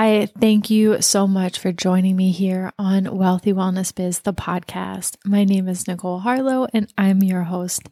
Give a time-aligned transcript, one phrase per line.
[0.00, 5.16] Hi, thank you so much for joining me here on Wealthy Wellness Biz, the podcast.
[5.24, 7.90] My name is Nicole Harlow and I'm your host.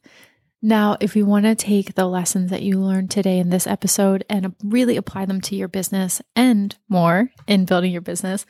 [0.62, 4.24] Now, if you want to take the lessons that you learned today in this episode
[4.30, 8.46] and really apply them to your business and more in building your business,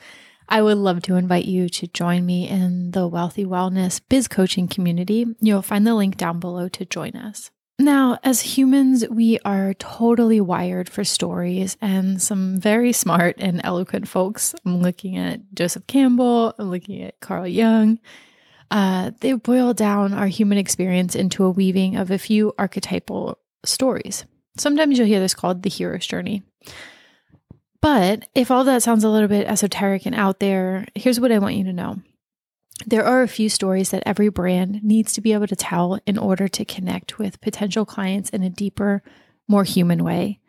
[0.47, 4.67] I would love to invite you to join me in the Wealthy Wellness Biz Coaching
[4.67, 5.25] community.
[5.41, 7.49] You'll find the link down below to join us.
[7.79, 14.07] Now, as humans, we are totally wired for stories and some very smart and eloquent
[14.07, 14.55] folks.
[14.65, 17.99] I'm looking at Joseph Campbell, I'm looking at Carl Jung.
[18.71, 24.25] Uh, they boil down our human experience into a weaving of a few archetypal stories.
[24.57, 26.41] Sometimes you'll hear this called the hero's journey.
[27.79, 31.37] But if all that sounds a little bit esoteric and out there, here's what I
[31.37, 31.97] want you to know
[32.85, 36.17] there are a few stories that every brand needs to be able to tell in
[36.17, 39.01] order to connect with potential clients in a deeper,
[39.47, 40.39] more human way.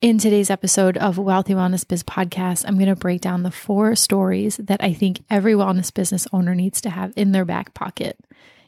[0.00, 3.94] In today's episode of Wealthy Wellness Biz Podcast, I'm going to break down the four
[3.96, 8.18] stories that I think every wellness business owner needs to have in their back pocket.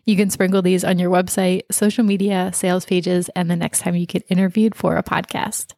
[0.04, 3.96] You can sprinkle these on your website, social media, sales pages, and the next time
[3.96, 5.74] you get interviewed for a podcast.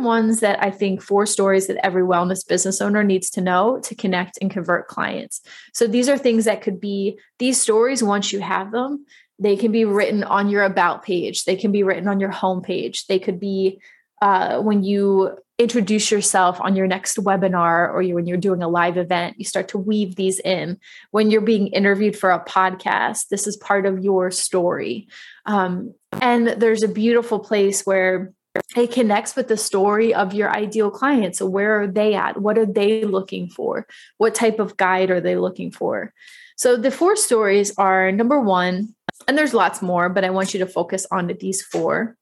[0.00, 3.94] Ones that I think four stories that every wellness business owner needs to know to
[3.94, 5.40] connect and convert clients.
[5.74, 9.06] So these are things that could be these stories once you have them,
[9.38, 13.06] they can be written on your about page, they can be written on your homepage,
[13.06, 13.80] they could be
[14.20, 18.68] uh, when you introduce yourself on your next webinar or you, when you're doing a
[18.68, 20.78] live event, you start to weave these in.
[21.10, 25.08] When you're being interviewed for a podcast, this is part of your story.
[25.44, 28.32] Um, and there's a beautiful place where
[28.76, 31.36] it connects with the story of your ideal client.
[31.36, 32.40] So, where are they at?
[32.40, 33.86] What are they looking for?
[34.18, 36.12] What type of guide are they looking for?
[36.56, 38.94] So, the four stories are number one,
[39.28, 42.16] and there's lots more, but I want you to focus on these four.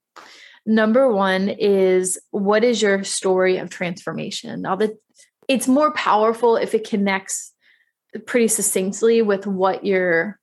[0.66, 4.62] Number one is what is your story of transformation?
[4.62, 4.91] Now, that
[5.48, 7.54] it's more powerful if it connects
[8.26, 10.38] pretty succinctly with what your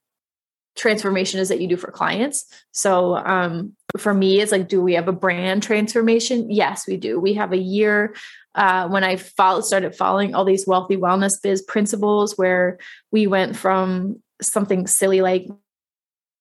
[0.76, 2.46] transformation is that you do for clients.
[2.72, 6.50] So um, for me, it's like, do we have a brand transformation?
[6.52, 7.20] Yes, we do.
[7.20, 8.16] We have a year
[8.56, 12.78] uh, when I follow, started following all these wealthy wellness biz principles, where
[13.12, 15.48] we went from something silly like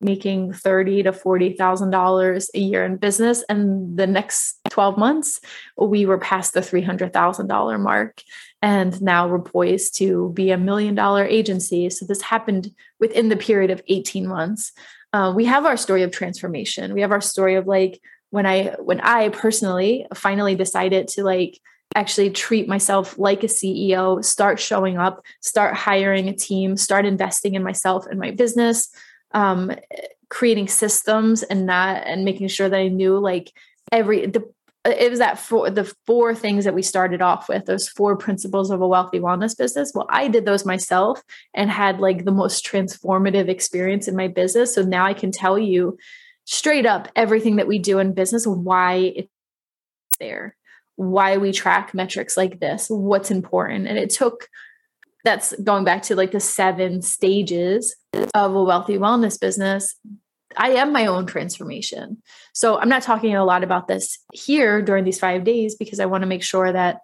[0.00, 5.41] making thirty to forty thousand dollars a year in business, and the next twelve months
[5.78, 8.22] we were past the three hundred thousand dollar mark,
[8.60, 11.88] and now we're poised to be a million dollar agency.
[11.91, 12.70] So this happened
[13.00, 14.72] within the period of eighteen months.
[15.14, 16.92] Uh, we have our story of transformation.
[16.92, 21.60] We have our story of like when I when I personally finally decided to like
[21.94, 27.54] actually treat myself like a CEO, start showing up, start hiring a team, start investing
[27.54, 28.88] in myself and my business
[29.34, 29.70] um,
[30.30, 33.52] creating systems and not and making sure that I knew like
[33.92, 34.52] every the
[34.84, 38.16] Uh, it was that for the four things that we started off with those four
[38.16, 39.92] principles of a wealthy wellness business.
[39.94, 41.22] Well i did those myself
[41.54, 44.74] and had like the most transformative experience in my business.
[44.74, 45.96] So now i can tell you
[46.44, 49.28] straight up everything that we do in business why it's
[50.20, 50.56] there
[50.96, 53.88] why we track metrics like this what's important.
[53.88, 54.48] And it took
[55.24, 57.96] that's going back to like the seven stages
[58.34, 59.96] of a wealthy wellness business
[60.56, 62.22] I am my own transformation.
[62.53, 66.06] So I'm not talking a lot about this here during these 5 days because I
[66.06, 67.00] want to make sure that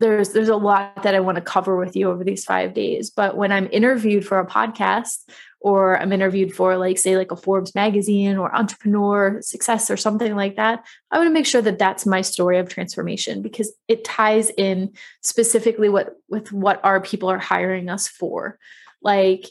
[0.00, 3.10] there's there's a lot that I want to cover with you over these 5 days.
[3.10, 5.18] But when I'm interviewed for a podcast
[5.60, 10.34] or I'm interviewed for like say like a Forbes magazine or entrepreneur success or something
[10.34, 14.04] like that, I want to make sure that that's my story of transformation because it
[14.04, 18.58] ties in specifically what with what our people are hiring us for.
[19.02, 19.50] Like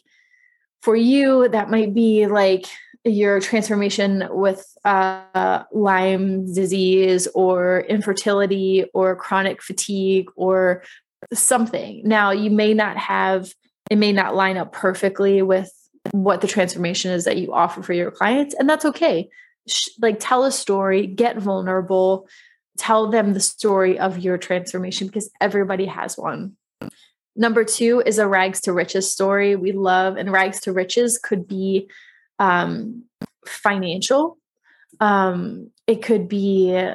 [0.81, 2.65] for you that might be like
[3.03, 10.83] your transformation with uh, Lyme disease or infertility or chronic fatigue or
[11.33, 12.01] something.
[12.05, 13.53] Now, you may not have,
[13.89, 15.71] it may not line up perfectly with
[16.11, 19.29] what the transformation is that you offer for your clients and that's okay.
[19.99, 22.27] Like tell a story get vulnerable
[22.81, 26.53] tell them the story of your transformation because everybody has one.
[27.35, 29.55] Number two is a rags to riches story.
[29.55, 31.89] We love and rags to riches could be
[32.41, 33.03] um,
[33.45, 34.37] financial
[34.99, 36.89] um, it could be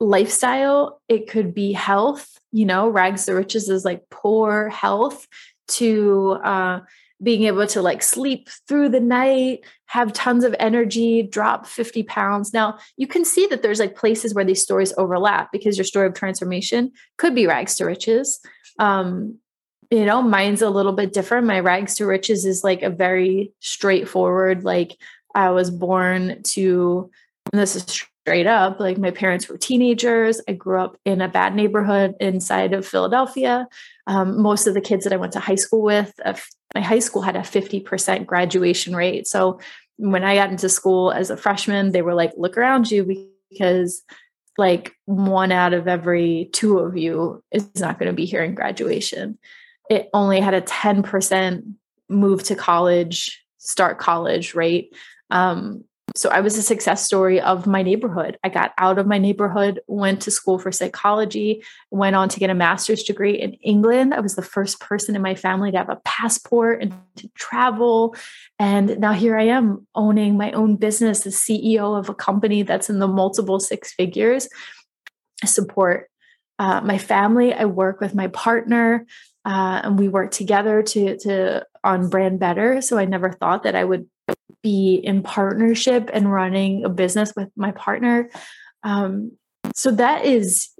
[0.00, 5.26] lifestyle it could be health you know rags to riches is like poor health
[5.68, 6.80] to uh,
[7.22, 12.52] being able to like sleep through the night, have tons of energy, drop 50 pounds.
[12.52, 16.06] Now, you can see that there's like places where these stories overlap because your story
[16.06, 18.40] of transformation could be rags to riches.
[18.78, 19.38] Um,
[19.90, 21.46] you know, mine's a little bit different.
[21.46, 24.96] My rags to riches is like a very straightforward, like
[25.34, 27.10] I was born to,
[27.52, 28.80] this is straight up.
[28.80, 30.40] Like my parents were teenagers.
[30.48, 33.68] I grew up in a bad neighborhood inside of Philadelphia.
[34.06, 36.34] Um, most of the kids that I went to high school with, uh,
[36.74, 39.26] my high school had a 50% graduation rate.
[39.26, 39.60] So
[39.96, 44.02] when I got into school as a freshman, they were like, look around you because
[44.58, 48.54] like one out of every two of you is not going to be here in
[48.54, 49.38] graduation.
[49.90, 51.74] It only had a 10%
[52.08, 54.94] move to college, start college rate.
[55.30, 55.84] Um,
[56.14, 58.38] so I was a success story of my neighborhood.
[58.42, 62.48] I got out of my neighborhood, went to school for psychology, went on to get
[62.48, 64.14] a master's degree in England.
[64.14, 68.14] I was the first person in my family to have a passport and to travel.
[68.58, 72.88] And now here I am owning my own business, the CEO of a company that's
[72.88, 74.48] in the multiple six figures.
[75.42, 76.08] I support
[76.58, 77.52] uh, my family.
[77.52, 79.06] I work with my partner.
[79.46, 83.76] Uh, and we work together to to on brand better so i never thought that
[83.76, 84.04] i would
[84.66, 88.28] be in partnership and running a business with my partner.
[88.82, 89.30] Um,
[89.76, 90.70] so that is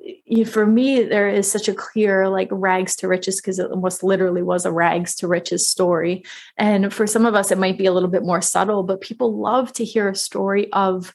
[0.50, 4.42] for me there is such a clear like rags to riches because it almost literally
[4.42, 6.24] was a rags to riches story
[6.56, 9.36] and for some of us it might be a little bit more subtle but people
[9.36, 11.12] love to hear a story of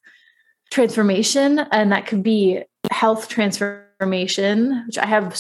[0.69, 2.62] transformation and that could be
[2.92, 5.33] health transformation which i have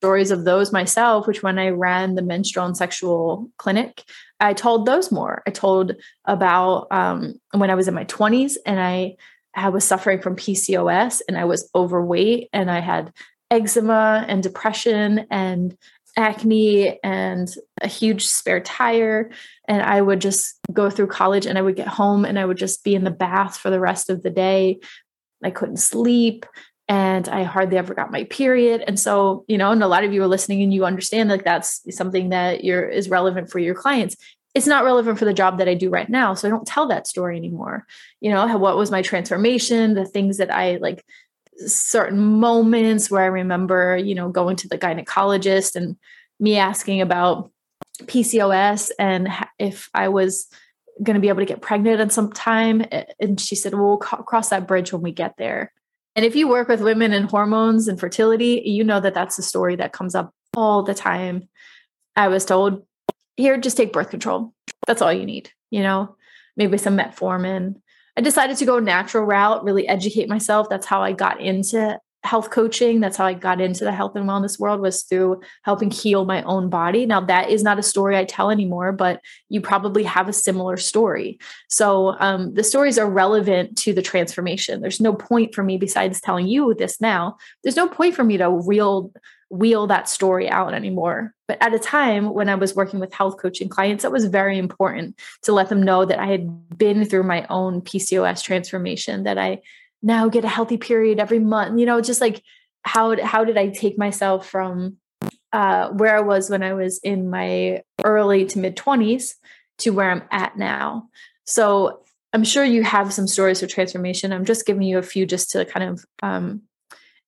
[0.00, 4.02] stories of those myself, which when I ran the menstrual and sexual clinic,
[4.40, 5.42] I told those more.
[5.46, 5.94] I told
[6.24, 9.16] about um, when I was in my 20s and I,
[9.54, 13.12] I was suffering from PCOS and I was overweight and I had
[13.50, 15.76] eczema and depression and
[16.16, 19.30] acne and a huge spare tire.
[19.68, 22.56] And I would just go through college and I would get home and I would
[22.56, 24.80] just be in the bath for the rest of the day.
[25.44, 26.46] I couldn't sleep
[26.90, 28.82] and I hardly ever got my period.
[28.84, 31.44] And so, you know, and a lot of you are listening and you understand like
[31.44, 34.16] that's something that you're is relevant for your clients.
[34.56, 36.34] It's not relevant for the job that I do right now.
[36.34, 37.86] So I don't tell that story anymore.
[38.20, 41.04] You know, what was my transformation, the things that I like
[41.58, 45.96] certain moments where I remember, you know, going to the gynecologist and
[46.40, 47.52] me asking about
[48.02, 49.28] PCOS and
[49.60, 50.48] if I was
[51.04, 52.84] going to be able to get pregnant at some time.
[53.20, 55.72] And she said, well, we'll cross that bridge when we get there.
[56.16, 59.42] And if you work with women and hormones and fertility, you know that that's a
[59.42, 61.48] story that comes up all the time.
[62.16, 62.84] I was told,
[63.36, 64.52] here, just take birth control.
[64.86, 66.16] That's all you need, you know,
[66.56, 67.76] maybe some metformin.
[68.16, 70.68] I decided to go natural route, really educate myself.
[70.68, 74.28] That's how I got into health coaching that's how i got into the health and
[74.28, 77.06] wellness world was through helping heal my own body.
[77.06, 80.76] Now that is not a story i tell anymore but you probably have a similar
[80.76, 81.38] story.
[81.68, 84.80] So um, the stories are relevant to the transformation.
[84.80, 88.36] There's no point for me besides telling you this now there's no point for me
[88.36, 89.12] to real
[89.48, 91.34] wheel that story out anymore.
[91.48, 94.56] But at a time when i was working with health coaching clients it was very
[94.56, 99.36] important to let them know that i had been through my own pcos transformation that
[99.36, 99.60] i
[100.02, 102.42] now get a healthy period every month you know just like
[102.82, 104.96] how how did i take myself from
[105.52, 109.34] uh, where i was when i was in my early to mid 20s
[109.80, 111.08] to where i'm at now.
[111.44, 112.02] So
[112.32, 114.32] i'm sure you have some stories of transformation.
[114.32, 116.62] I'm just giving you a few just to kind of um,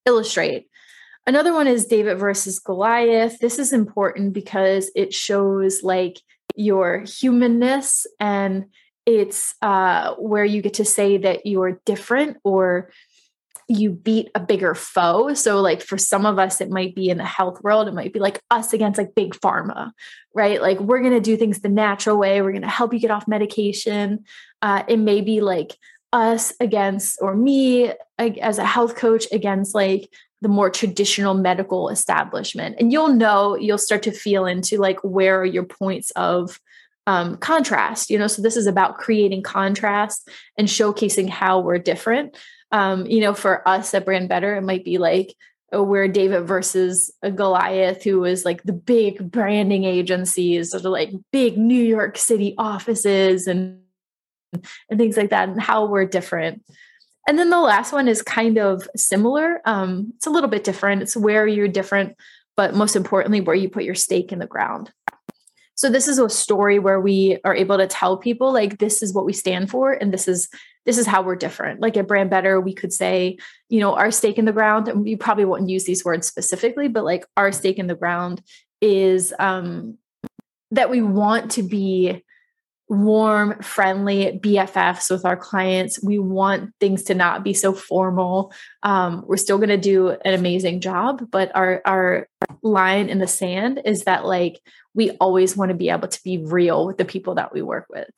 [0.06, 0.68] illustrate.
[1.26, 3.38] Another one is david versus goliath.
[3.38, 6.20] This is important because it shows like
[6.54, 8.66] your humanness and
[9.06, 12.90] it's uh, where you get to say that you're different or
[13.68, 15.34] you beat a bigger foe.
[15.34, 18.12] So, like for some of us, it might be in the health world, it might
[18.12, 19.92] be like us against like big pharma,
[20.34, 20.60] right?
[20.60, 23.10] Like we're going to do things the natural way, we're going to help you get
[23.10, 24.24] off medication.
[24.60, 25.76] Uh, it may be like
[26.12, 30.10] us against, or me as a health coach against like
[30.42, 32.76] the more traditional medical establishment.
[32.78, 36.60] And you'll know, you'll start to feel into like where are your points of
[37.06, 38.26] um, contrast you know?
[38.26, 42.36] So this is about creating contrast and showcasing how we're different.
[42.70, 45.34] Um, you know for us at brand better it might be like
[45.72, 51.58] oh, we're david versus goliath who is like the big branding agencies or like big
[51.58, 53.82] new york city offices and
[54.88, 56.64] and things like that and how we're different.
[57.28, 59.60] And then the last one is kind of similar.
[59.64, 61.02] Um, it's a little bit different.
[61.02, 62.16] It's where you're different
[62.56, 64.92] but most importantly where you put your stake in the ground
[65.82, 69.12] so this is a story where we are able to tell people like this is
[69.12, 70.48] what we stand for and this is
[70.86, 71.80] this is how we're different.
[71.80, 73.36] Like at Brand Better, we could say,
[73.68, 76.86] you know, our stake in the ground, and we probably won't use these words specifically,
[76.86, 78.42] but like our stake in the ground
[78.80, 79.98] is um
[80.70, 82.22] that we want to be
[82.92, 86.02] warm, friendly BFFs with our clients.
[86.02, 88.52] We want things to not be so formal.
[88.82, 92.28] Um, we're still going to do an amazing job, but our our
[92.62, 94.60] line in the sand is that like
[94.94, 97.86] we always want to be able to be real with the people that we work
[97.88, 98.10] with.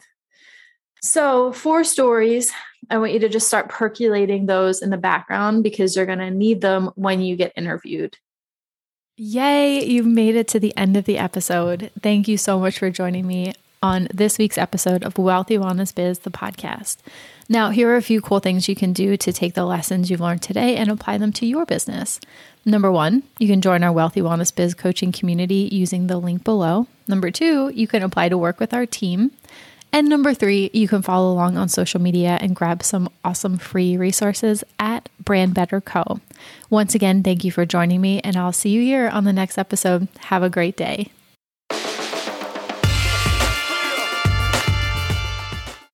[1.02, 2.50] So, four stories.
[2.90, 6.30] I want you to just start percolating those in the background because you're going to
[6.30, 8.16] need them when you get interviewed.
[9.16, 11.92] Yay, you've made it to the end of the episode.
[12.02, 13.54] Thank you so much for joining me
[13.84, 16.96] on this week's episode of Wealthy Wellness Biz, the podcast.
[17.50, 20.22] Now, here are a few cool things you can do to take the lessons you've
[20.22, 22.18] learned today and apply them to your business.
[22.64, 26.86] Number one, you can join our Wealthy Wellness Biz coaching community using the link below.
[27.06, 29.32] Number two, you can apply to work with our team.
[29.92, 33.98] And number three, you can follow along on social media and grab some awesome free
[33.98, 36.20] resources at Brand Better Co.
[36.70, 39.58] Once again, thank you for joining me, and I'll see you here on the next
[39.58, 40.08] episode.
[40.20, 41.10] Have a great day.